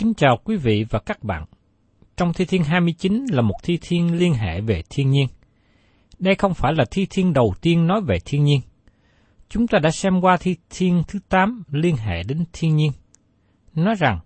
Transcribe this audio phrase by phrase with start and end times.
[0.00, 1.44] Kính chào quý vị và các bạn.
[2.16, 5.26] Trong Thi Thiên 29 là một thi thiên liên hệ về thiên nhiên.
[6.18, 8.60] Đây không phải là thi thiên đầu tiên nói về thiên nhiên.
[9.48, 12.92] Chúng ta đã xem qua thi thiên thứ 8 liên hệ đến thiên nhiên.
[13.74, 14.18] Nói rằng,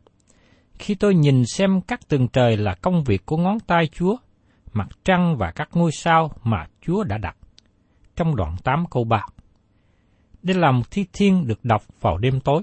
[0.79, 4.17] khi tôi nhìn xem các tầng trời là công việc của ngón tay Chúa,
[4.73, 7.37] mặt trăng và các ngôi sao mà Chúa đã đặt.
[8.17, 9.27] Trong đoạn 8 câu 3.
[10.43, 12.63] Đây là một thi thiên được đọc vào đêm tối.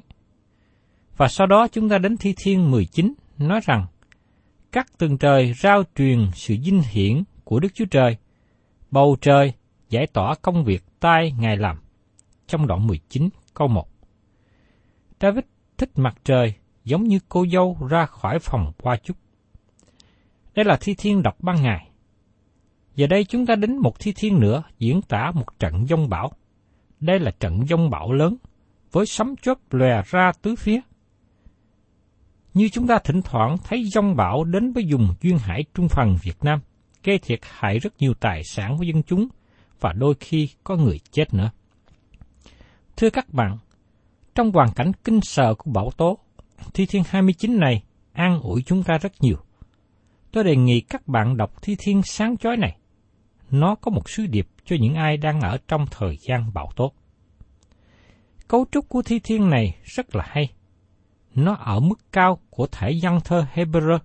[1.17, 3.85] Và sau đó chúng ta đến thi thiên 19 nói rằng
[4.72, 8.17] các tầng trời rao truyền sự dinh hiển của Đức Chúa Trời,
[8.91, 9.53] bầu trời
[9.89, 11.81] giải tỏa công việc tay Ngài làm.
[12.47, 13.88] Trong đoạn 19 câu 1.
[15.19, 15.44] David
[15.77, 19.17] thích mặt trời giống như cô dâu ra khỏi phòng qua chút
[20.55, 21.89] Đây là thi thiên đọc ban ngày.
[22.95, 26.31] Giờ đây chúng ta đến một thi thiên nữa diễn tả một trận giông bão.
[26.99, 28.38] Đây là trận giông bão lớn,
[28.91, 30.79] với sấm chớp lòe ra tứ phía.
[32.53, 36.16] Như chúng ta thỉnh thoảng thấy giông bão đến với vùng duyên hải trung phần
[36.23, 36.59] Việt Nam,
[37.03, 39.28] gây thiệt hại rất nhiều tài sản của dân chúng
[39.79, 41.51] và đôi khi có người chết nữa.
[42.97, 43.57] Thưa các bạn,
[44.35, 46.17] trong hoàn cảnh kinh sợ của bão tố,
[46.73, 49.38] Thi Thiên 29 này an ủi chúng ta rất nhiều.
[50.31, 52.78] Tôi đề nghị các bạn đọc Thi Thiên sáng chói này.
[53.51, 56.91] Nó có một sứ điệp cho những ai đang ở trong thời gian bão tố.
[58.47, 60.50] Cấu trúc của Thi Thiên này rất là hay.
[61.36, 64.00] Nó ở mức cao của thể văn thơ Hebrew.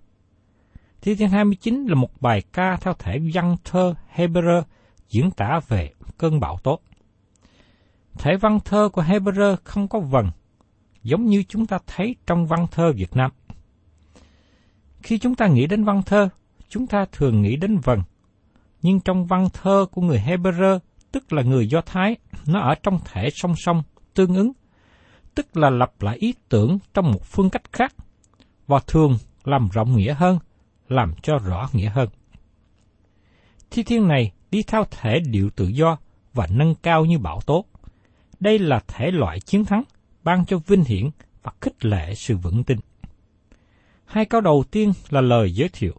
[1.00, 4.62] Thi Thiên 29 là một bài ca theo thể văn thơ Hebrew
[5.09, 6.81] diễn tả về cơn bão tố.
[8.19, 10.31] Thể văn thơ của Hebrew không có vần,
[11.03, 13.31] giống như chúng ta thấy trong văn thơ Việt Nam.
[15.03, 16.28] Khi chúng ta nghĩ đến văn thơ,
[16.68, 18.03] chúng ta thường nghĩ đến vần.
[18.83, 20.78] Nhưng trong văn thơ của người Hebrew,
[21.12, 22.16] tức là người Do Thái,
[22.47, 23.83] nó ở trong thể song song,
[24.15, 24.53] tương ứng,
[25.36, 27.94] tức là lặp lại ý tưởng trong một phương cách khác,
[28.66, 30.38] và thường làm rộng nghĩa hơn,
[30.88, 32.09] làm cho rõ nghĩa hơn.
[33.71, 35.98] Thi thiên này đi theo thể điệu tự do
[36.34, 37.65] và nâng cao như bão tố.
[38.41, 39.83] Đây là thể loại chiến thắng,
[40.24, 41.10] ban cho vinh hiển
[41.42, 42.78] và khích lệ sự vững tin.
[44.04, 45.94] Hai câu đầu tiên là lời giới thiệu.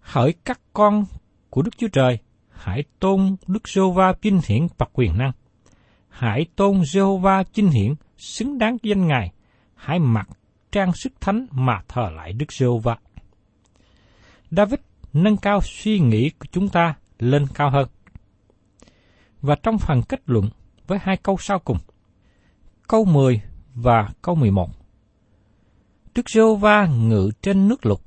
[0.00, 1.04] Hỡi các con
[1.50, 2.18] của Đức Chúa Trời,
[2.50, 5.32] hãy tôn Đức Sô Va vinh hiển và quyền năng.
[6.14, 9.32] Hãy tôn Giê-hô-va hiển xứng đáng danh Ngài.
[9.74, 10.28] Hãy mặc
[10.72, 12.96] trang sức thánh mà thờ lại Đức Giê-hô-va.
[14.50, 14.80] David
[15.12, 17.88] nâng cao suy nghĩ của chúng ta lên cao hơn.
[19.40, 20.48] Và trong phần kết luận
[20.86, 21.78] với hai câu sau cùng,
[22.88, 23.40] câu 10
[23.74, 24.70] và câu 11.
[26.14, 28.00] Đức giê va ngự trên nước lục,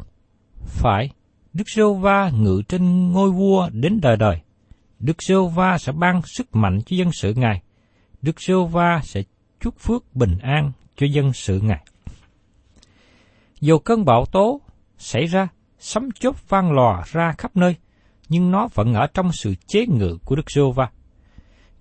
[0.66, 1.10] Phải,
[1.54, 4.42] Đức giê va ngự trên ngôi vua đến đời đời.
[5.00, 7.62] Đức giê va sẽ ban sức mạnh cho dân sự Ngài.
[8.22, 9.24] Đức giê va sẽ
[9.60, 11.84] chúc phước bình an cho dân sự Ngài.
[13.62, 14.62] Dù cơn bão tố
[14.98, 15.48] xảy ra,
[15.80, 17.76] sấm chớp vang lò ra khắp nơi,
[18.30, 20.90] nhưng nó vẫn ở trong sự chế ngự của Đức giê va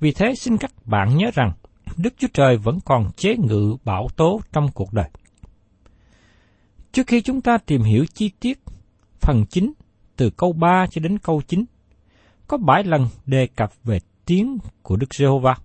[0.01, 1.53] Vì thế xin các bạn nhớ rằng,
[1.97, 5.11] Đức Chúa Trời vẫn còn chế ngự bão tố trong cuộc đời.
[6.93, 8.59] Trước khi chúng ta tìm hiểu chi tiết
[9.21, 9.73] phần chính
[10.17, 11.65] từ câu 3 cho đến câu 9,
[12.49, 15.57] có bảy lần đề cập về tiếng của Đức Giê-hô-va.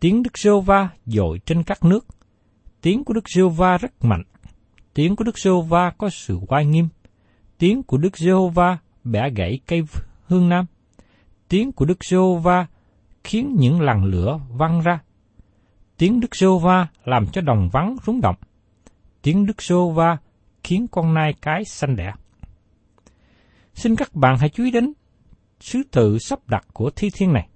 [0.00, 2.06] Tiếng Đức giê va dội trên các nước.
[2.80, 4.22] Tiếng của Đức giê va rất mạnh.
[4.94, 6.88] Tiếng của Đức giê va có sự oai nghiêm.
[7.58, 9.82] Tiếng của Đức giê va bẻ gãy cây
[10.26, 10.66] hương nam.
[11.48, 12.66] Tiếng của Đức giê va
[13.24, 14.98] khiến những làn lửa văng ra.
[15.96, 18.36] Tiếng Đức giê va làm cho đồng vắng rúng động.
[19.22, 20.16] Tiếng Đức giê va
[20.62, 22.12] khiến con nai cái xanh đẻ.
[23.74, 24.92] Xin các bạn hãy chú ý đến
[25.60, 27.48] sứ tự sắp đặt của thi thiên này.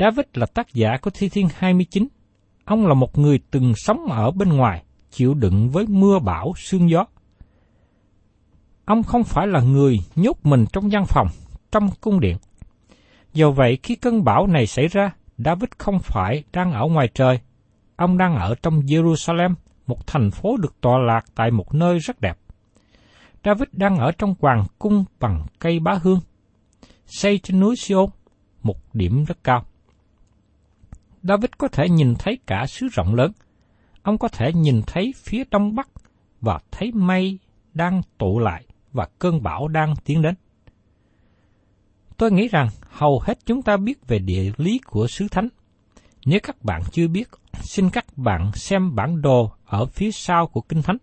[0.00, 2.08] David là tác giả của thi thiên 29.
[2.64, 6.90] Ông là một người từng sống ở bên ngoài, chịu đựng với mưa bão, sương
[6.90, 7.06] gió.
[8.84, 11.26] Ông không phải là người nhốt mình trong văn phòng,
[11.72, 12.36] trong cung điện.
[13.32, 17.40] Do vậy khi cơn bão này xảy ra, David không phải đang ở ngoài trời.
[17.96, 19.54] Ông đang ở trong Jerusalem,
[19.86, 22.38] một thành phố được tọa lạc tại một nơi rất đẹp.
[23.44, 26.20] David đang ở trong hoàng cung bằng cây bá hương,
[27.06, 28.10] xây trên núi Siôn,
[28.62, 29.64] một điểm rất cao.
[31.24, 33.32] David có thể nhìn thấy cả xứ rộng lớn.
[34.02, 35.88] Ông có thể nhìn thấy phía đông bắc
[36.40, 37.38] và thấy mây
[37.74, 40.34] đang tụ lại và cơn bão đang tiến đến.
[42.16, 45.48] Tôi nghĩ rằng hầu hết chúng ta biết về địa lý của xứ Thánh.
[46.26, 47.28] Nếu các bạn chưa biết,
[47.62, 50.96] xin các bạn xem bản đồ ở phía sau của Kinh Thánh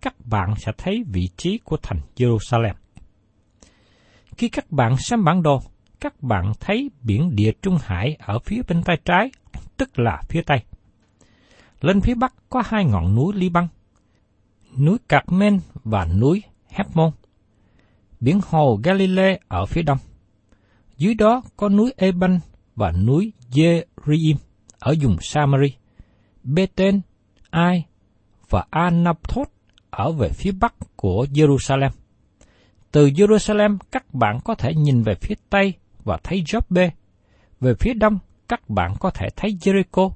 [0.00, 2.74] các bạn sẽ thấy vị trí của thành Jerusalem.
[4.36, 5.62] Khi các bạn xem bản đồ,
[6.00, 9.30] các bạn thấy biển Địa Trung Hải ở phía bên tay trái,
[9.76, 10.58] tức là phía Tây.
[11.80, 13.68] Lên phía Bắc có hai ngọn núi Liban,
[14.78, 17.10] núi Carmen và núi Hepmon.
[18.20, 19.98] Biển hồ Galilee ở phía đông.
[20.96, 22.40] Dưới đó có núi Eban
[22.76, 24.36] và núi Jerim
[24.78, 25.74] ở vùng Samari,
[26.42, 27.00] Beten,
[27.50, 27.86] Ai
[28.48, 29.48] và Anapthot
[29.90, 31.90] ở về phía bắc của Jerusalem.
[32.92, 35.74] Từ Jerusalem, các bạn có thể nhìn về phía tây
[36.04, 36.90] và thấy Joppe.
[37.60, 38.18] Về phía đông,
[38.48, 40.10] các bạn có thể thấy Jericho.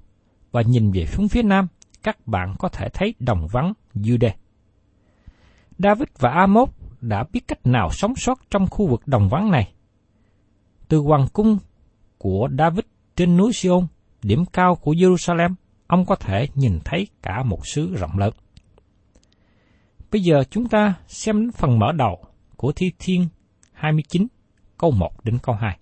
[0.53, 1.69] Và nhìn về phía phía nam,
[2.03, 4.31] các bạn có thể thấy đồng vắng Jude.
[5.79, 6.69] David và Amos
[7.01, 9.73] đã biết cách nào sống sót trong khu vực đồng vắng này.
[10.89, 11.59] Từ hoàng cung
[12.19, 12.85] của David
[13.17, 13.87] trên núi Sion,
[14.23, 15.55] điểm cao của Jerusalem,
[15.87, 18.33] ông có thể nhìn thấy cả một xứ rộng lớn.
[20.13, 22.25] Bây giờ chúng ta xem đến phần mở đầu
[22.57, 23.29] của Thi Thiên
[23.73, 24.27] 29,
[24.79, 25.79] câu 1 đến câu 2.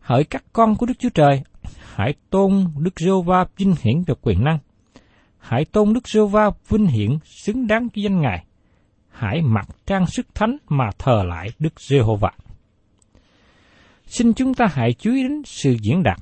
[0.00, 1.42] Hỡi các con của Đức Chúa Trời,
[1.94, 4.58] hãy tôn Đức giê va vinh hiển được quyền năng.
[5.38, 8.44] Hãy tôn Đức giê va vinh hiển xứng đáng cho danh Ngài.
[9.08, 12.30] Hãy mặc trang sức thánh mà thờ lại Đức Giê-hô-va.
[14.06, 16.18] Xin chúng ta hãy chú ý đến sự diễn đạt.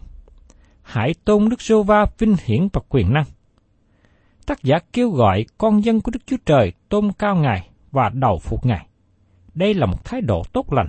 [0.83, 3.25] Hãy tôn Đức giê va vinh hiển và quyền năng
[4.47, 8.39] tác giả kêu gọi con dân của Đức Chúa Trời tôn cao Ngài và đầu
[8.39, 8.87] phục Ngài.
[9.55, 10.87] Đây là một thái độ tốt lành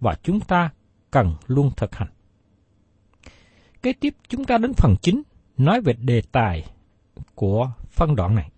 [0.00, 0.70] và chúng ta
[1.10, 2.08] cần luôn thực hành.
[3.82, 5.22] Kế tiếp chúng ta đến phần chính
[5.56, 6.64] nói về đề tài
[7.34, 8.50] của phân đoạn này.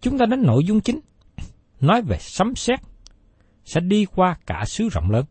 [0.00, 1.00] Chúng ta đến nội dung chính,
[1.80, 2.80] nói về sấm sét
[3.64, 5.24] sẽ đi qua cả xứ rộng lớn.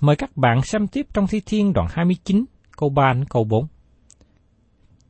[0.00, 2.44] Mời các bạn xem tiếp trong Thi Thiên đoạn 29,
[2.76, 3.66] câu 3 đến câu 4.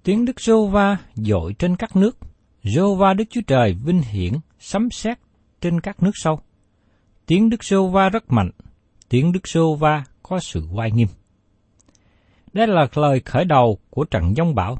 [0.02, 2.18] Tiếng Đức giô va dội trên các nước,
[2.62, 5.18] giô va Đức Chúa Trời vinh hiển, sấm sét
[5.60, 6.40] trên các nước sâu.
[7.28, 8.50] Tiếng Đức Sô va rất mạnh,
[9.08, 11.08] tiếng Đức Sô va có sự oai nghiêm.
[12.52, 14.78] Đây là lời khởi đầu của trận giông bão.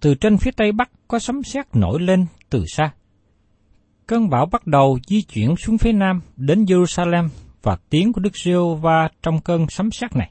[0.00, 2.90] Từ trên phía tây bắc có sấm sét nổi lên từ xa.
[4.06, 7.28] Cơn bão bắt đầu di chuyển xuống phía nam đến Jerusalem
[7.62, 10.30] và tiếng của Đức Giêsu va trong cơn sấm sét này.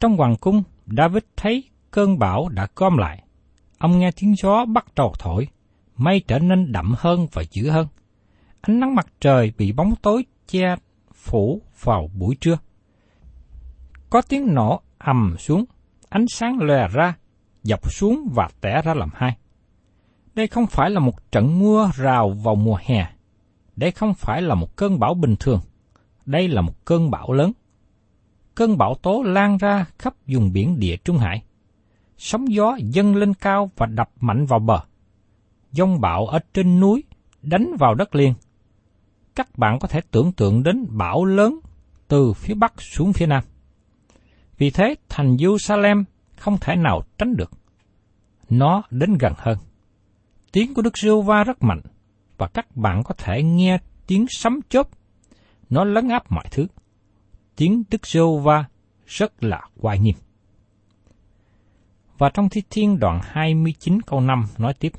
[0.00, 3.22] Trong hoàng cung, David thấy cơn bão đã gom lại.
[3.78, 5.48] Ông nghe tiếng gió bắt đầu thổi,
[5.96, 7.86] mây trở nên đậm hơn và dữ hơn.
[8.60, 10.76] Ánh nắng mặt trời bị bóng tối che
[11.14, 12.58] phủ vào buổi trưa.
[14.10, 15.64] Có tiếng nổ ầm xuống,
[16.08, 17.16] ánh sáng lòe ra,
[17.62, 19.36] dọc xuống và tẻ ra làm hai.
[20.34, 23.06] Đây không phải là một trận mưa rào vào mùa hè.
[23.76, 25.60] Đây không phải là một cơn bão bình thường.
[26.26, 27.52] Đây là một cơn bão lớn.
[28.54, 31.42] Cơn bão tố lan ra khắp vùng biển địa Trung Hải
[32.20, 34.80] sóng gió dâng lên cao và đập mạnh vào bờ.
[35.72, 37.04] dông bão ở trên núi
[37.42, 38.34] đánh vào đất liền.
[39.34, 41.60] Các bạn có thể tưởng tượng đến bão lớn
[42.08, 43.44] từ phía bắc xuống phía nam.
[44.58, 46.04] Vì thế, thành Jerusalem
[46.36, 47.50] không thể nào tránh được.
[48.50, 49.58] Nó đến gần hơn.
[50.52, 51.80] Tiếng của Đức giê va rất mạnh,
[52.38, 54.88] và các bạn có thể nghe tiếng sấm chớp.
[55.70, 56.66] Nó lấn áp mọi thứ.
[57.56, 58.64] Tiếng Đức giê va
[59.06, 60.14] rất là oai nghiêm.
[62.20, 64.92] Và trong Thi Thiên đoạn 29 câu 5 nói tiếp.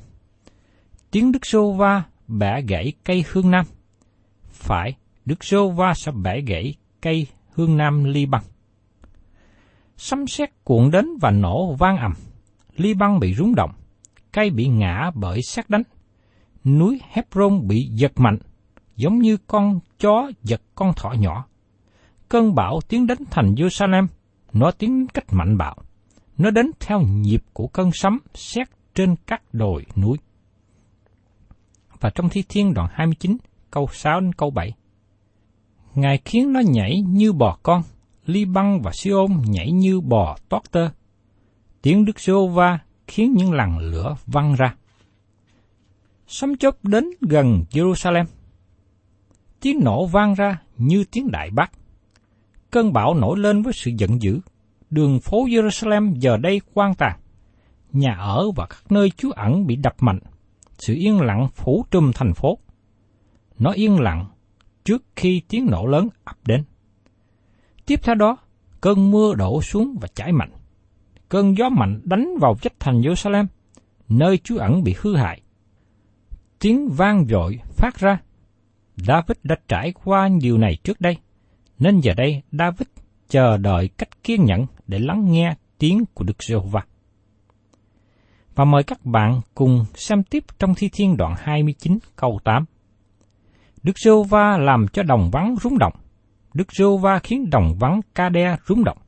[1.10, 3.64] Tiếng Đức Sô Va bẻ gãy cây hương nam.
[4.52, 4.94] Phải,
[5.24, 8.42] Đức Sô Va sẽ bẻ gãy cây hương nam ly băng.
[9.96, 12.12] Sấm sét cuộn đến và nổ vang ầm.
[12.76, 13.70] Ly băng bị rung động,
[14.32, 15.82] cây bị ngã bởi xét đánh.
[16.64, 18.38] Núi Hebron bị giật mạnh,
[18.96, 21.46] giống như con chó giật con thỏ nhỏ.
[22.28, 24.06] Cơn bão tiến đến thành Jerusalem,
[24.52, 25.76] nó tiến cách mạnh bạo
[26.38, 30.18] nó đến theo nhịp của cơn sấm sét trên các đồi núi.
[32.00, 33.36] Và trong Thi Thiên đoạn 29,
[33.72, 34.72] câu 6 đến câu 7.
[35.94, 37.82] Ngài khiến nó nhảy như bò con,
[38.26, 40.88] Ly Băng và Siôn nhảy như bò toát tơ.
[41.82, 44.74] Tiếng Đức Sô va khiến những làn lửa văng ra.
[46.26, 48.24] Sấm chớp đến gần Jerusalem.
[49.60, 51.72] Tiếng nổ vang ra như tiếng đại bác.
[52.70, 54.40] Cơn bão nổi lên với sự giận dữ,
[54.90, 57.18] đường phố Jerusalem giờ đây quan tàn.
[57.92, 60.18] Nhà ở và các nơi trú ẩn bị đập mạnh.
[60.78, 62.58] Sự yên lặng phủ trùm thành phố.
[63.58, 64.26] Nó yên lặng
[64.84, 66.64] trước khi tiếng nổ lớn ập đến.
[67.86, 68.36] Tiếp theo đó,
[68.80, 70.50] cơn mưa đổ xuống và chảy mạnh.
[71.28, 73.46] Cơn gió mạnh đánh vào chất thành Jerusalem,
[74.08, 75.40] nơi trú ẩn bị hư hại.
[76.58, 78.20] Tiếng vang dội phát ra.
[78.96, 81.16] David đã trải qua điều này trước đây,
[81.78, 82.88] nên giờ đây David
[83.28, 86.84] chờ đợi cách kiên nhẫn để lắng nghe tiếng của Đức Giê-hô-va.
[88.54, 92.64] Và mời các bạn cùng xem tiếp trong Thi Thiên đoạn 29 câu 8.
[93.82, 95.92] Đức Giê-hô-va làm cho đồng vắng rúng động.
[96.54, 98.98] Đức Giê-hô-va khiến đồng vắng Ca-đe rúng động.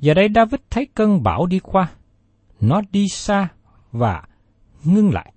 [0.00, 1.90] Giờ đây David thấy cơn bão đi qua.
[2.60, 3.48] Nó đi xa
[3.92, 4.22] và
[4.84, 5.32] ngưng lại.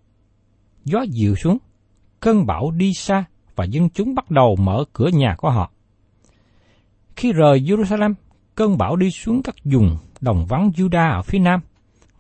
[0.86, 1.57] Gió dịu xuống,
[2.19, 5.71] cơn bão đi xa và dân chúng bắt đầu mở cửa nhà của họ.
[7.15, 8.13] Khi rời Jerusalem,
[8.55, 11.59] cơn bão đi xuống các vùng đồng vắng Juda ở phía nam,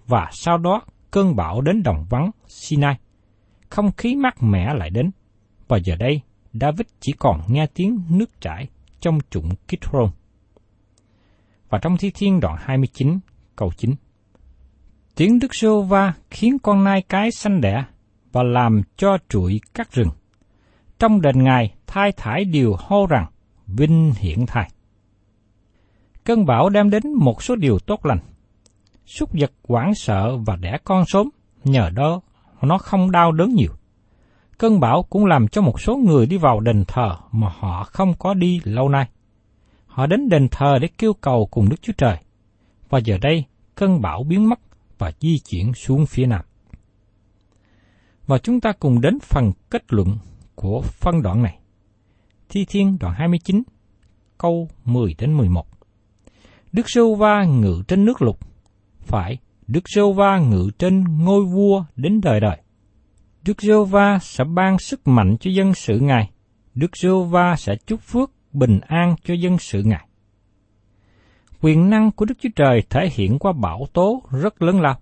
[0.07, 2.95] và sau đó cơn bão đến đồng vắng Sinai.
[3.69, 5.11] Không khí mát mẻ lại đến,
[5.69, 6.21] và giờ đây
[6.53, 8.67] David chỉ còn nghe tiếng nước chảy
[8.99, 10.09] trong trụng Kitron.
[11.69, 13.19] Và trong Thi Thiên đoạn 29,
[13.55, 13.95] câu 9.
[15.15, 17.83] Tiếng Đức Sô Va khiến con nai cái sanh đẻ
[18.31, 20.09] và làm cho trụi các rừng.
[20.99, 23.25] Trong đền ngài, thai thải điều hô rằng,
[23.67, 24.69] vinh hiển thai.
[26.23, 28.19] Cơn bão đem đến một số điều tốt lành.
[29.05, 31.29] Súc vật hoảng sợ và đẻ con sớm,
[31.63, 32.21] nhờ đó
[32.61, 33.78] nó không đau đớn nhiều.
[34.59, 38.13] Cơn bão cũng làm cho một số người đi vào đền thờ mà họ không
[38.19, 39.09] có đi lâu nay.
[39.85, 42.17] Họ đến đền thờ để kêu cầu cùng Đức Chúa Trời.
[42.89, 44.59] Và giờ đây, cơn bão biến mất
[44.97, 46.41] và di chuyển xuống phía nam.
[48.27, 50.17] Và chúng ta cùng đến phần kết luận
[50.55, 51.59] của phân đoạn này.
[52.49, 53.63] Thi Thiên đoạn 29,
[54.37, 55.67] câu 10 đến 11.
[56.71, 58.39] Đức Sưu Va ngự trên nước lục.
[58.99, 59.37] Phải,
[59.67, 62.57] Đức Sưu Va ngự trên ngôi vua đến đời đời.
[63.45, 66.29] Đức giê Va sẽ ban sức mạnh cho dân sự Ngài.
[66.75, 70.05] Đức giê Va sẽ chúc phước bình an cho dân sự Ngài.
[71.61, 74.99] Quyền năng của Đức Chúa Trời thể hiện qua bão tố rất lớn lao.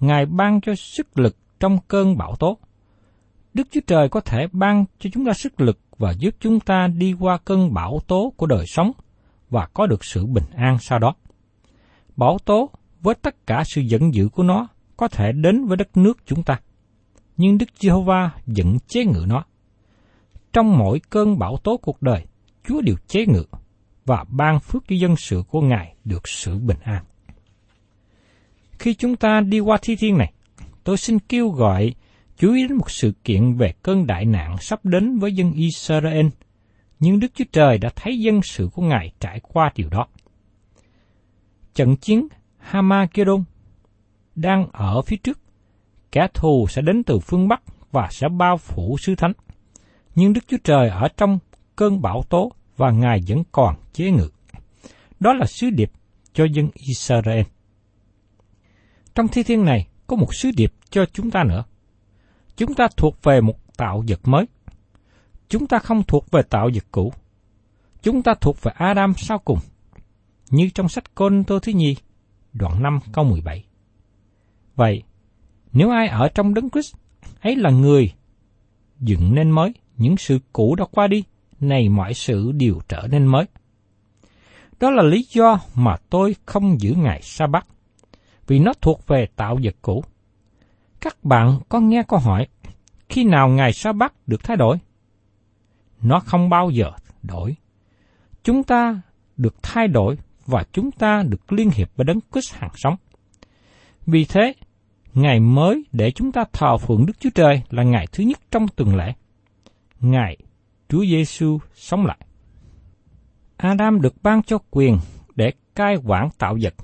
[0.00, 2.58] Ngài ban cho sức lực trong cơn bão tố.
[3.54, 6.88] Đức Chúa Trời có thể ban cho chúng ta sức lực và giúp chúng ta
[6.88, 8.92] đi qua cơn bão tố của đời sống
[9.50, 11.14] và có được sự bình an sau đó.
[12.16, 15.96] Bão tố với tất cả sự giận dữ của nó có thể đến với đất
[15.96, 16.60] nước chúng ta.
[17.36, 19.44] Nhưng Đức Giê-hô-va vẫn chế ngự nó.
[20.52, 22.24] Trong mỗi cơn bão tố cuộc đời,
[22.68, 23.44] Chúa đều chế ngự
[24.04, 27.04] và ban phước cho dân sự của Ngài được sự bình an.
[28.78, 30.32] Khi chúng ta đi qua thi thiên này,
[30.84, 31.94] tôi xin kêu gọi
[32.36, 36.26] chú ý đến một sự kiện về cơn đại nạn sắp đến với dân Israel–
[36.98, 40.06] nhưng Đức Chúa Trời đã thấy dân sự của Ngài trải qua điều đó.
[41.74, 42.28] Trận chiến
[42.58, 43.44] Hamagedon
[44.34, 45.38] đang ở phía trước.
[46.16, 49.32] Kẻ thù sẽ đến từ phương Bắc và sẽ bao phủ sứ thánh.
[50.14, 51.38] Nhưng Đức Chúa Trời ở trong
[51.76, 54.28] cơn bão tố và Ngài vẫn còn chế ngự.
[55.20, 55.90] Đó là sứ điệp
[56.32, 57.42] cho dân Israel.
[59.14, 61.64] Trong thi thiên này có một sứ điệp cho chúng ta nữa.
[62.56, 64.46] Chúng ta thuộc về một tạo vật mới
[65.48, 67.12] chúng ta không thuộc về tạo vật cũ.
[68.02, 69.58] Chúng ta thuộc về Adam sau cùng,
[70.50, 71.96] như trong sách Côn Tô thứ nhì,
[72.52, 73.64] đoạn 5 câu 17.
[74.76, 75.02] Vậy,
[75.76, 76.94] nếu ai ở trong đấng Christ,
[77.40, 78.12] ấy là người
[79.00, 81.24] dựng nên mới, những sự cũ đã qua đi,
[81.60, 83.44] này mọi sự đều trở nên mới.
[84.80, 87.66] Đó là lý do mà tôi không giữ ngày sa bát
[88.46, 90.04] vì nó thuộc về tạo vật cũ.
[91.00, 92.46] Các bạn có nghe câu hỏi,
[93.08, 94.78] khi nào ngày sa bát được thay đổi?
[96.00, 96.90] Nó không bao giờ
[97.22, 97.56] đổi.
[98.44, 99.00] Chúng ta
[99.36, 100.16] được thay đổi
[100.46, 102.96] và chúng ta được liên hiệp với đấng Christ hàng sống.
[104.06, 104.54] Vì thế,
[105.16, 108.68] ngày mới để chúng ta thờ phượng Đức Chúa Trời là ngày thứ nhất trong
[108.68, 109.12] tuần lễ.
[110.00, 110.36] Ngày
[110.88, 112.18] Chúa Giêsu sống lại.
[113.56, 114.98] Adam được ban cho quyền
[115.36, 116.74] để cai quản tạo vật,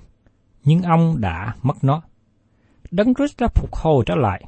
[0.64, 2.02] nhưng ông đã mất nó.
[2.90, 4.44] Đấng Christ đã phục hồi trở lại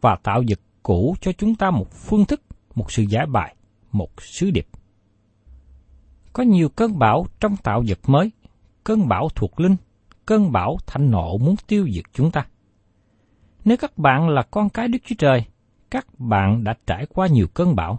[0.00, 2.42] và tạo vật cũ cho chúng ta một phương thức,
[2.74, 3.56] một sự giải bài,
[3.92, 4.66] một sứ điệp.
[6.32, 8.30] Có nhiều cơn bão trong tạo vật mới,
[8.84, 9.76] cơn bão thuộc linh,
[10.26, 12.46] cơn bão thạnh nộ muốn tiêu diệt chúng ta.
[13.64, 15.44] Nếu các bạn là con cái Đức Chúa Trời,
[15.90, 17.98] các bạn đã trải qua nhiều cơn bão,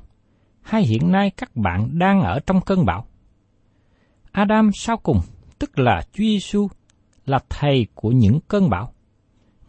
[0.62, 3.06] hay hiện nay các bạn đang ở trong cơn bão.
[4.32, 5.20] Adam sau cùng,
[5.60, 6.68] tức là Chúa Giêsu,
[7.25, 8.94] là thầy của những cơn bão.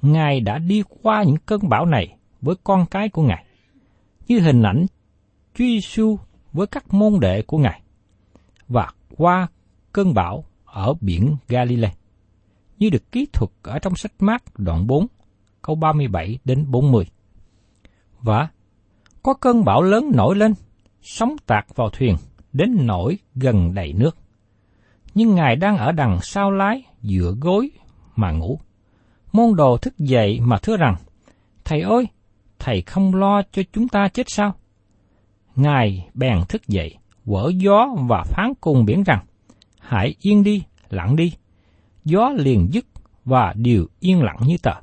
[0.02, 3.44] Ngài đã đi qua những cơn bão này với con cái của Ngài,
[4.28, 4.86] như hình ảnh
[5.54, 6.18] Chúa Giêsu
[6.52, 7.82] với các môn đệ của Ngài,
[8.68, 9.46] và qua
[9.92, 11.92] cơn bão ở biển Galilee,
[12.78, 15.06] như được ký thuật ở trong sách mát đoạn 4,
[15.62, 17.06] câu 37 đến 40.
[18.20, 18.48] Và
[19.22, 20.54] có cơn bão lớn nổi lên,
[21.02, 22.16] sóng tạc vào thuyền,
[22.52, 24.16] đến nổi gần đầy nước.
[25.14, 27.70] Nhưng Ngài đang ở đằng sau lái, dựa gối
[28.16, 28.60] mà ngủ.
[29.32, 30.96] Môn đồ thức dậy mà thưa rằng,
[31.64, 32.06] Thầy ơi,
[32.58, 34.54] Thầy không lo cho chúng ta chết sao?
[35.56, 36.94] Ngài bèn thức dậy,
[37.26, 39.24] quở gió và phán cùng biển rằng,
[39.78, 41.32] Hãy yên đi, lặng đi.
[42.04, 42.86] Gió liền dứt
[43.24, 44.74] và điều yên lặng như tờ.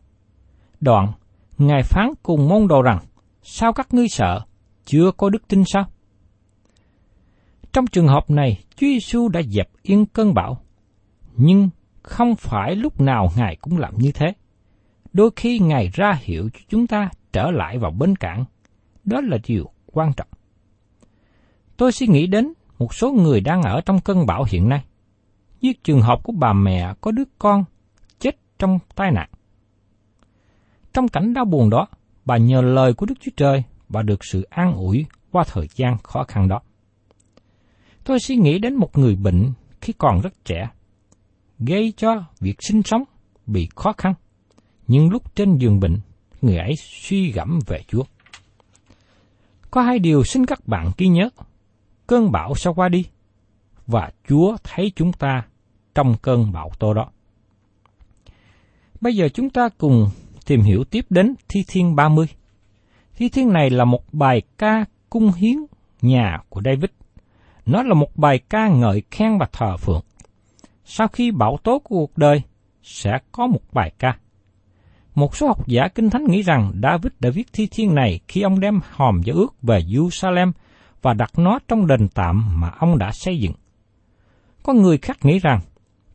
[0.81, 1.11] Đoạn,
[1.57, 2.99] Ngài phán cùng môn đồ rằng,
[3.43, 4.41] Sao các ngươi sợ,
[4.85, 5.85] chưa có đức tin sao?
[7.73, 10.61] Trong trường hợp này, Chúa Giêsu đã dẹp yên cơn bão.
[11.35, 11.69] Nhưng
[12.01, 14.33] không phải lúc nào Ngài cũng làm như thế.
[15.13, 18.45] Đôi khi Ngài ra hiệu cho chúng ta trở lại vào bến cảng.
[19.03, 20.27] Đó là điều quan trọng.
[21.77, 24.83] Tôi suy nghĩ đến một số người đang ở trong cơn bão hiện nay.
[25.61, 27.63] Như trường hợp của bà mẹ có đứa con
[28.19, 29.29] chết trong tai nạn.
[30.93, 31.87] Trong cảnh đau buồn đó,
[32.25, 35.97] bà nhờ lời của Đức Chúa Trời và được sự an ủi qua thời gian
[36.03, 36.61] khó khăn đó.
[38.03, 40.69] Tôi suy nghĩ đến một người bệnh khi còn rất trẻ,
[41.59, 43.03] gây cho việc sinh sống
[43.45, 44.13] bị khó khăn.
[44.87, 45.99] Nhưng lúc trên giường bệnh,
[46.41, 48.03] người ấy suy gẫm về Chúa.
[49.71, 51.29] Có hai điều xin các bạn ghi nhớ.
[52.07, 53.05] Cơn bão sẽ qua đi,
[53.87, 55.45] và Chúa thấy chúng ta
[55.95, 57.09] trong cơn bão tố đó.
[59.01, 60.09] Bây giờ chúng ta cùng
[60.49, 62.25] tìm hiểu tiếp đến Thi Thiên 30.
[63.15, 65.55] Thi Thiên này là một bài ca cung hiến
[66.01, 66.89] nhà của David.
[67.65, 70.01] Nó là một bài ca ngợi khen và thờ phượng.
[70.85, 72.41] Sau khi bão tố của cuộc đời,
[72.83, 74.17] sẽ có một bài ca.
[75.15, 78.41] Một số học giả kinh thánh nghĩ rằng David đã viết thi thiên này khi
[78.41, 80.51] ông đem hòm giáo ước về Jerusalem
[81.01, 83.53] và đặt nó trong đền tạm mà ông đã xây dựng.
[84.63, 85.59] Có người khác nghĩ rằng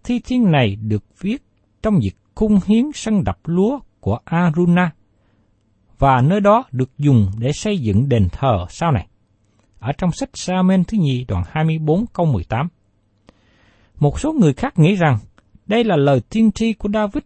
[0.05, 1.43] thi thiên này được viết
[1.83, 4.91] trong việc cung hiến sân đập lúa của Aruna
[5.99, 9.07] và nơi đó được dùng để xây dựng đền thờ sau này.
[9.79, 12.69] Ở trong sách Sa-men thứ nhì đoạn 24 câu 18.
[13.99, 15.19] Một số người khác nghĩ rằng
[15.67, 17.23] đây là lời tiên tri của David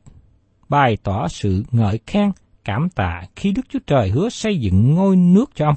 [0.69, 2.31] bày tỏ sự ngợi khen,
[2.65, 5.77] cảm tạ khi Đức Chúa Trời hứa xây dựng ngôi nước cho ông.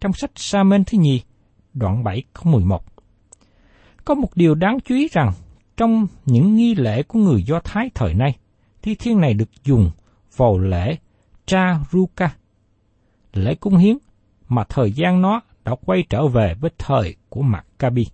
[0.00, 1.20] Trong sách Sa-men thứ nhì,
[1.74, 2.84] đoạn 7 câu 11.
[4.04, 5.32] Có một điều đáng chú ý rằng,
[5.76, 8.36] trong những nghi lễ của người Do Thái thời nay,
[8.82, 9.90] thi thiên này được dùng
[10.36, 10.96] vào lễ
[11.46, 12.36] Charuka,
[13.32, 13.98] lễ cung hiến,
[14.48, 18.06] mà thời gian nó đã quay trở về với thời của Maccabi.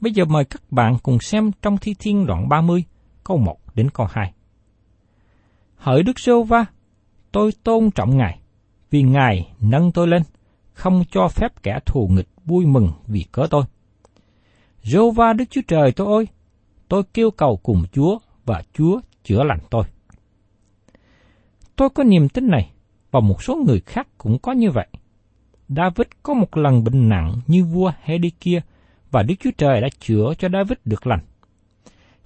[0.00, 2.84] Bây giờ mời các bạn cùng xem trong thi thiên đoạn 30,
[3.24, 4.32] câu 1 đến câu 2.
[5.76, 6.64] Hỡi Đức Sô Va,
[7.32, 8.38] tôi tôn trọng Ngài,
[8.90, 10.22] vì Ngài nâng tôi lên,
[10.72, 13.64] không cho phép kẻ thù nghịch vui mừng vì cớ tôi.
[14.82, 16.28] Rô Va Đức Chúa Trời tôi ơi,
[16.88, 19.84] tôi kêu cầu cùng Chúa và Chúa chữa lành tôi.
[21.76, 22.70] Tôi có niềm tin này,
[23.10, 24.86] và một số người khác cũng có như vậy.
[25.68, 28.60] David có một lần bệnh nặng như vua Hezekiah
[29.10, 31.20] và Đức Chúa Trời đã chữa cho David được lành.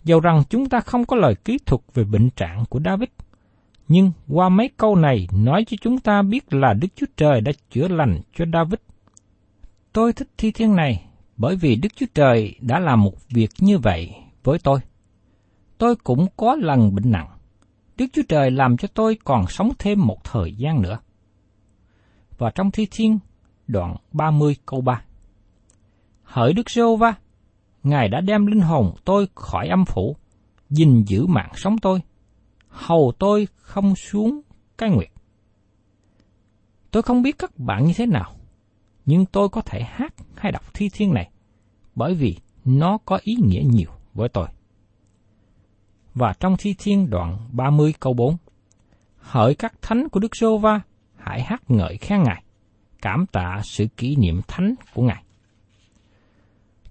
[0.04, 3.08] Dầu rằng chúng ta không có lời ký thuật về bệnh trạng của David,
[3.88, 7.52] nhưng qua mấy câu này nói cho chúng ta biết là Đức Chúa Trời đã
[7.70, 8.78] chữa lành cho David.
[9.92, 11.04] Tôi thích thi thiên này
[11.36, 14.80] bởi vì Đức Chúa Trời đã làm một việc như vậy với tôi.
[15.78, 17.28] Tôi cũng có lần bệnh nặng.
[17.98, 20.98] Đức Chúa Trời làm cho tôi còn sống thêm một thời gian nữa.
[22.38, 23.18] Và trong Thi Thiên,
[23.66, 25.02] đoạn 30 câu 3.
[26.22, 27.14] Hỡi Đức giê va
[27.82, 30.16] Ngài đã đem linh hồn tôi khỏi âm phủ,
[30.70, 32.00] gìn giữ mạng sống tôi,
[32.68, 34.40] hầu tôi không xuống
[34.78, 35.10] cái nguyệt.
[36.90, 38.32] Tôi không biết các bạn như thế nào,
[39.06, 41.30] nhưng tôi có thể hát hay đọc thi thiên này,
[41.94, 44.48] bởi vì nó có ý nghĩa nhiều với tôi.
[46.18, 48.36] Và trong thi thiên đoạn 30 câu 4,
[49.18, 50.80] Hỡi các thánh của Đức Sô Va,
[51.16, 52.42] hãy hát ngợi khen Ngài,
[53.02, 55.22] cảm tạ sự kỷ niệm thánh của Ngài.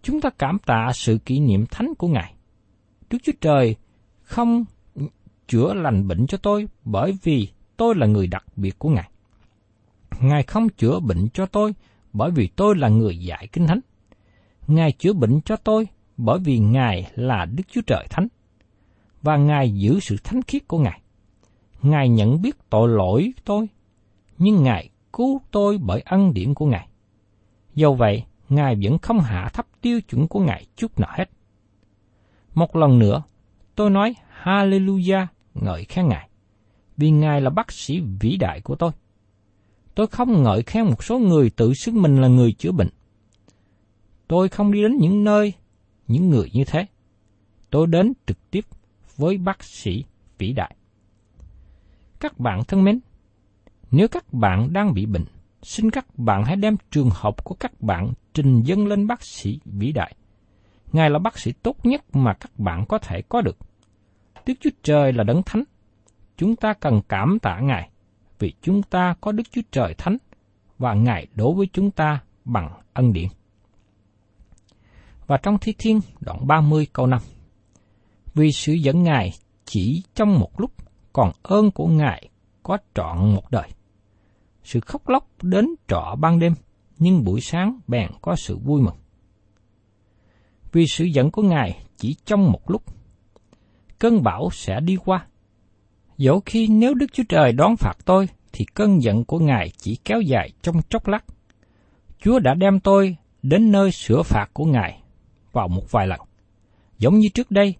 [0.02, 2.34] Chúng ta cảm tạ sự kỷ niệm thánh của Ngài.
[3.10, 3.76] Đức Chúa Trời
[4.22, 4.66] không
[5.48, 9.10] chữa lành bệnh cho tôi bởi vì tôi là người đặc biệt của Ngài.
[10.20, 11.74] Ngài không chữa bệnh cho tôi
[12.14, 13.80] bởi vì tôi là người dạy kinh thánh.
[14.68, 15.88] Ngài chữa bệnh cho tôi
[16.18, 18.28] bởi vì Ngài là Đức Chúa Trời Thánh.
[19.28, 21.02] Và Ngài giữ sự thánh khiết của Ngài.
[21.82, 23.68] Ngài nhận biết tội lỗi tôi,
[24.38, 26.88] nhưng Ngài cứu tôi bởi ân điển của Ngài.
[27.76, 31.30] Do vậy, Ngài vẫn không hạ thấp tiêu chuẩn của Ngài chút nào hết.
[32.54, 33.24] Một lần nữa,
[33.76, 36.30] tôi nói Hallelujah ngợi khen Ngài,
[36.98, 38.92] vì Ngài là bác sĩ vĩ đại của tôi.
[39.96, 42.90] Tôi không ngợi khen một số người tự xưng mình là người chữa bệnh.
[44.28, 45.54] Tôi không đi đến những nơi,
[46.08, 46.86] những người như thế.
[47.70, 48.66] Tôi đến trực tiếp
[49.18, 50.04] với bác sĩ
[50.38, 50.76] vĩ đại.
[52.20, 53.00] Các bạn thân mến,
[53.92, 55.26] nếu các bạn đang bị bệnh,
[55.62, 59.60] xin các bạn hãy đem trường hợp của các bạn trình dâng lên bác sĩ
[59.66, 60.16] vĩ đại.
[60.94, 63.58] Ngài là bác sĩ tốt nhất mà các bạn có thể có được.
[64.46, 65.64] Đức Chúa Trời là đấng thánh.
[66.38, 67.90] Chúng ta cần cảm tạ Ngài
[68.40, 70.18] vì chúng ta có Đức Chúa Trời thánh
[70.78, 73.28] và Ngài đối với chúng ta bằng ân điển.
[75.28, 77.22] Và trong Thi Thiên đoạn 30 câu 5
[78.38, 79.32] vì sự dẫn Ngài
[79.66, 80.72] chỉ trong một lúc,
[81.14, 82.30] còn ơn của Ngài
[82.64, 83.70] có trọn một đời.
[84.64, 86.54] Sự khóc lóc đến trọ ban đêm,
[87.00, 88.96] nhưng buổi sáng bèn có sự vui mừng.
[90.72, 92.84] Vì sự giận của Ngài chỉ trong một lúc,
[94.00, 95.28] cơn bão sẽ đi qua.
[96.18, 99.98] Dẫu khi nếu Đức Chúa Trời đón phạt tôi, thì cơn giận của Ngài chỉ
[100.06, 101.26] kéo dài trong chốc lát.
[102.20, 105.02] Chúa đã đem tôi đến nơi sửa phạt của Ngài
[105.52, 106.20] vào một vài lần.
[106.98, 107.76] Giống như trước đây,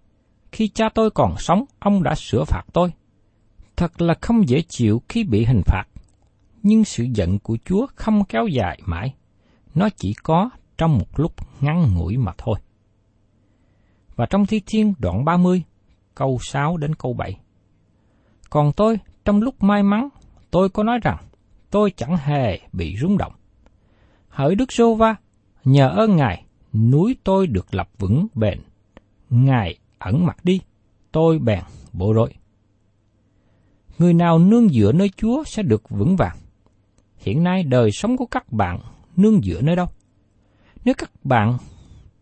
[0.52, 2.92] khi cha tôi còn sống, ông đã sửa phạt tôi.
[3.76, 5.84] Thật là không dễ chịu khi bị hình phạt
[6.62, 9.14] nhưng sự giận của Chúa không kéo dài mãi,
[9.74, 12.58] nó chỉ có trong một lúc ngắn ngủi mà thôi.
[14.16, 15.62] Và trong Thi Thiên đoạn 30,
[16.14, 17.36] câu 6 đến câu 7.
[18.50, 20.08] Còn tôi, trong lúc may mắn,
[20.50, 21.16] tôi có nói rằng,
[21.70, 23.32] tôi chẳng hề bị rung động.
[24.28, 25.16] Hỡi Đức Sô Va,
[25.64, 28.60] nhờ ơn Ngài, núi tôi được lập vững bền.
[29.30, 30.60] Ngài ẩn mặt đi,
[31.12, 31.60] tôi bèn
[31.92, 32.34] bộ rối.
[33.98, 36.36] Người nào nương dựa nơi Chúa sẽ được vững vàng
[37.18, 38.80] hiện nay đời sống của các bạn
[39.16, 39.86] nương dựa nơi đâu?
[40.84, 41.58] Nếu các bạn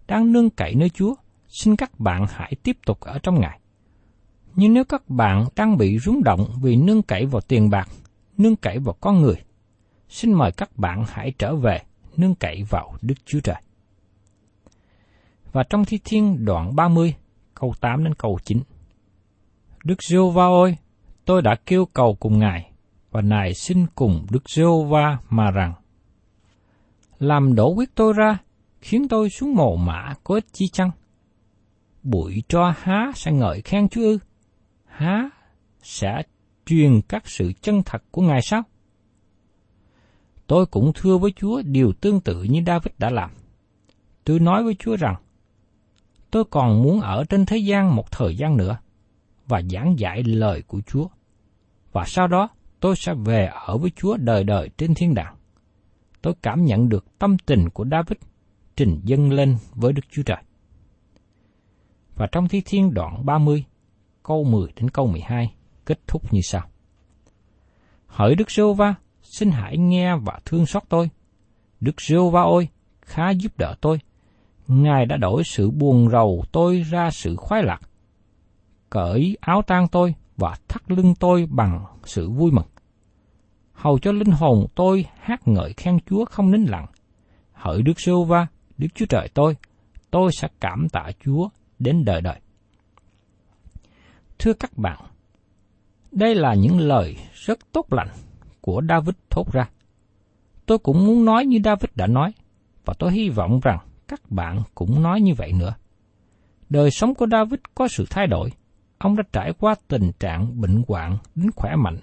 [0.06, 1.14] đang nương cậy nơi Chúa,
[1.48, 3.60] xin các bạn hãy tiếp tục ở trong Ngài.
[4.54, 7.88] Nhưng nếu các bạn đang bị rúng động vì nương cậy vào tiền bạc,
[8.38, 9.36] nương cậy vào con người,
[10.08, 11.80] xin mời các bạn hãy trở về
[12.16, 13.62] nương cậy vào Đức Chúa Trời.
[15.52, 17.14] Và trong Thi Thiên đoạn 30,
[17.60, 18.62] câu 8 đến câu 9.
[19.84, 20.76] Đức giê va ơi,
[21.24, 22.70] tôi đã kêu cầu cùng Ngài,
[23.10, 25.74] và Ngài xin cùng Đức giê va mà rằng,
[27.18, 28.38] làm đổ quyết tôi ra,
[28.80, 30.90] khiến tôi xuống mồ mã có ích chi chăng?
[32.02, 34.18] Bụi cho há sẽ ngợi khen Chúa ư?
[34.84, 35.30] Há
[35.82, 36.22] sẽ
[36.66, 38.62] truyền các sự chân thật của Ngài sao?
[40.46, 43.30] Tôi cũng thưa với Chúa điều tương tự như David đã làm.
[44.24, 45.14] Tôi nói với Chúa rằng,
[46.36, 48.78] tôi còn muốn ở trên thế gian một thời gian nữa
[49.46, 51.06] và giảng dạy lời của Chúa.
[51.92, 52.48] Và sau đó,
[52.80, 55.36] tôi sẽ về ở với Chúa đời đời trên thiên đàng.
[56.22, 58.18] Tôi cảm nhận được tâm tình của David
[58.76, 60.42] trình dâng lên với Đức Chúa Trời.
[62.14, 63.64] Và trong Thi Thiên đoạn 30,
[64.22, 66.68] câu 10 đến câu 12 kết thúc như sau.
[68.06, 71.10] Hỡi Đức giê va xin hãy nghe và thương xót tôi.
[71.80, 72.68] Đức giê va ơi,
[73.00, 73.98] khá giúp đỡ tôi.
[74.68, 77.80] Ngài đã đổi sự buồn rầu tôi ra sự khoái lạc.
[78.90, 82.66] Cởi áo tang tôi và thắt lưng tôi bằng sự vui mừng.
[83.72, 86.86] Hầu cho linh hồn tôi hát ngợi khen Chúa không nín lặng.
[87.52, 88.46] Hỡi Đức Sưu Va,
[88.78, 89.56] Đức Chúa Trời tôi,
[90.10, 91.48] tôi sẽ cảm tạ Chúa
[91.78, 92.40] đến đời đời.
[94.38, 95.00] Thưa các bạn,
[96.12, 98.08] đây là những lời rất tốt lành
[98.60, 99.68] của David thốt ra.
[100.66, 102.32] Tôi cũng muốn nói như David đã nói,
[102.84, 105.74] và tôi hy vọng rằng các bạn cũng nói như vậy nữa.
[106.68, 108.50] Đời sống của David có sự thay đổi,
[108.98, 111.98] ông đã trải qua tình trạng bệnh hoạn đến khỏe mạnh,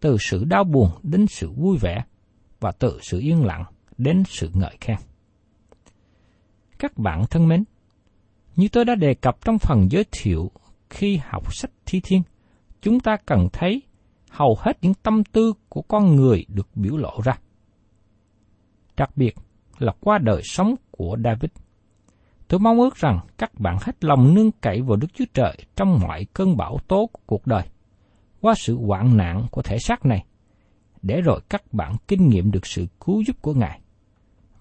[0.00, 2.04] từ sự đau buồn đến sự vui vẻ,
[2.60, 3.64] và từ sự yên lặng
[3.98, 4.96] đến sự ngợi khen.
[6.78, 7.64] Các bạn thân mến,
[8.56, 10.50] như tôi đã đề cập trong phần giới thiệu
[10.90, 12.22] khi học sách thi thiên,
[12.82, 13.82] chúng ta cần thấy
[14.30, 17.38] hầu hết những tâm tư của con người được biểu lộ ra.
[18.96, 19.34] Đặc biệt
[19.82, 21.50] là qua đời sống của David.
[22.48, 26.00] Tôi mong ước rằng các bạn hết lòng nương cậy vào Đức Chúa Trời trong
[26.00, 27.62] mọi cơn bão tố của cuộc đời,
[28.40, 30.24] qua sự hoạn nạn của thể xác này,
[31.02, 33.80] để rồi các bạn kinh nghiệm được sự cứu giúp của Ngài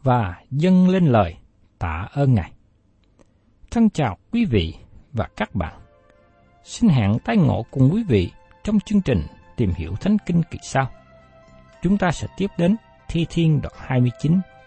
[0.03, 1.35] và dâng lên lời
[1.79, 2.51] tạ ơn Ngài.
[3.71, 4.73] Thân chào quý vị
[5.13, 5.79] và các bạn.
[6.63, 8.31] Xin hẹn tái ngộ cùng quý vị
[8.63, 9.21] trong chương trình
[9.55, 10.89] tìm hiểu Thánh Kinh kỳ sau.
[11.81, 12.75] Chúng ta sẽ tiếp đến
[13.07, 14.39] Thi Thiên đoạn 29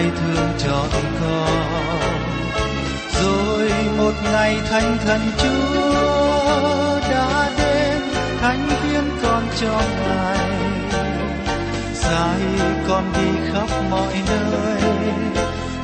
[0.00, 0.86] ai thương cho
[1.20, 1.60] con
[3.22, 8.02] rồi một ngày thánh thần chúa đã đến,
[8.40, 10.48] thánh hiến con cho ngài.
[11.94, 12.40] Dạy
[12.88, 14.82] con đi khắp mọi nơi,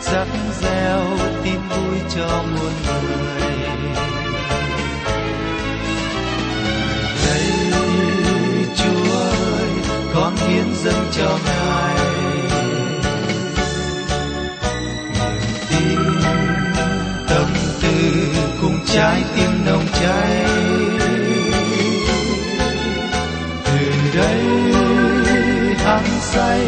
[0.01, 0.29] dắt
[0.61, 1.03] gieo
[1.45, 3.51] tin vui cho muôn người.
[7.27, 7.51] Đây
[8.77, 9.71] chúa ơi,
[10.15, 12.26] con hiến dâng cho ngài.
[18.97, 20.47] Trái tim nồng cháy.
[23.65, 24.43] Từ đây
[25.85, 26.61] hăng say,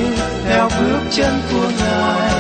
[0.45, 2.31] theo bước chân của ngài,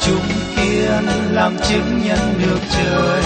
[0.00, 3.22] chúng kiên làm chứng nhân được trời.